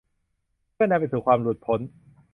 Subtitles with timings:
[0.73, 1.79] เพื่อนำไปสู่ความหลุดพ้น